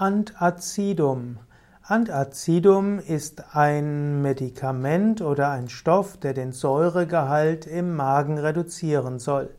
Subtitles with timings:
[0.00, 1.40] Antacidum.
[1.82, 9.50] Antacidum ist ein Medikament oder ein Stoff, der den Säuregehalt im Magen reduzieren soll.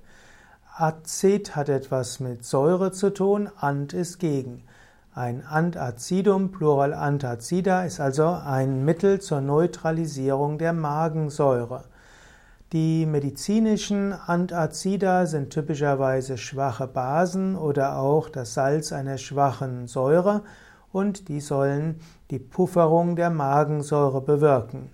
[0.75, 4.63] Acid hat etwas mit Säure zu tun, Ant ist gegen.
[5.13, 11.83] Ein Antacidum, Plural Antacida, ist also ein Mittel zur Neutralisierung der Magensäure.
[12.73, 20.43] Die medizinischen Antazida sind typischerweise schwache Basen oder auch das Salz einer schwachen Säure
[20.93, 24.89] und die sollen die Pufferung der Magensäure bewirken.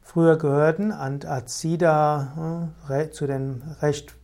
[0.00, 4.16] Früher gehörten Antazida äh, zu den recht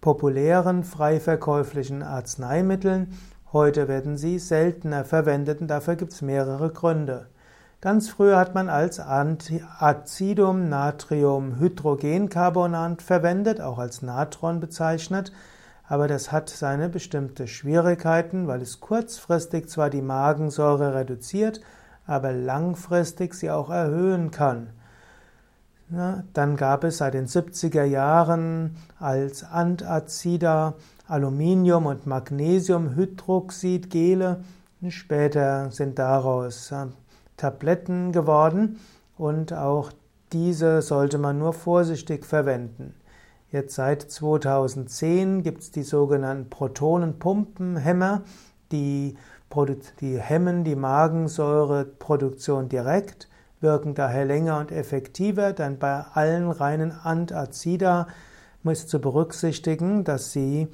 [0.00, 3.18] populären frei verkäuflichen Arzneimitteln.
[3.52, 7.26] Heute werden sie seltener verwendet und dafür gibt es mehrere Gründe.
[7.82, 15.32] Ganz früher hat man als Acidum Natrium Hydrogencarbonat verwendet, auch als Natron bezeichnet,
[15.88, 21.60] aber das hat seine bestimmte Schwierigkeiten, weil es kurzfristig zwar die Magensäure reduziert,
[22.06, 24.68] aber langfristig sie auch erhöhen kann.
[25.88, 30.74] Dann gab es seit den 70er Jahren als Antazida
[31.08, 34.44] Aluminium- und Magnesiumhydroxidgele.
[34.88, 36.72] Später sind daraus
[37.36, 38.78] Tabletten geworden
[39.16, 39.92] und auch
[40.32, 42.94] diese sollte man nur vorsichtig verwenden.
[43.50, 48.22] Jetzt seit 2010 gibt es die sogenannten Protonenpumpenhemmer,
[48.72, 49.16] die,
[50.00, 53.28] die hemmen die Magensäureproduktion direkt,
[53.60, 58.08] wirken daher länger und effektiver, denn bei allen reinen Antazida
[58.64, 60.68] ist zu berücksichtigen, dass sie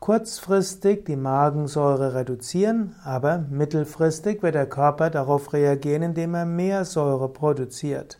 [0.00, 7.28] kurzfristig die Magensäure reduzieren, aber mittelfristig wird der Körper darauf reagieren, indem er mehr Säure
[7.28, 8.18] produziert.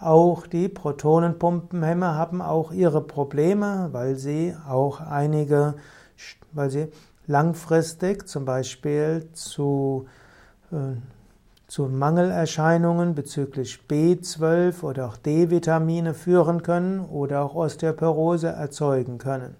[0.00, 5.74] Auch die Protonenpumpenhemmer haben auch ihre Probleme, weil sie auch einige,
[6.52, 6.88] weil sie
[7.26, 10.06] langfristig zum Beispiel zu,
[10.72, 10.96] äh,
[11.68, 19.56] zu Mangelerscheinungen bezüglich B12 oder auch D-Vitamine führen können oder auch Osteoporose erzeugen können.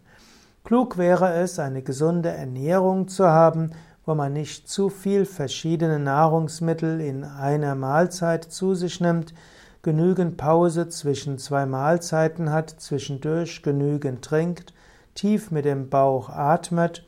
[0.65, 3.73] Klug wäre es, eine gesunde Ernährung zu haben,
[4.07, 9.35] wo man nicht zu viel verschiedene Nahrungsmittel in einer Mahlzeit zu sich nimmt,
[9.83, 14.73] genügend Pause zwischen zwei Mahlzeiten hat, zwischendurch genügend trinkt,
[15.15, 17.07] tief mit dem Bauch atmet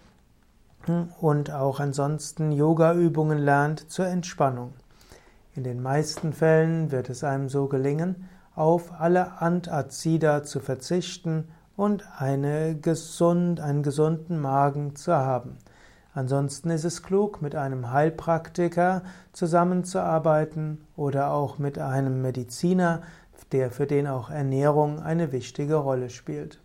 [1.23, 4.75] und auch ansonsten Yoga-Übungen lernt zur Entspannung.
[5.55, 12.05] In den meisten Fällen wird es einem so gelingen, auf alle Antazida zu verzichten und
[12.19, 15.59] eine gesund, einen gesunden Magen zu haben.
[16.15, 23.03] Ansonsten ist es klug, mit einem Heilpraktiker zusammenzuarbeiten oder auch mit einem Mediziner,
[23.53, 26.61] der für den auch Ernährung eine wichtige Rolle spielt.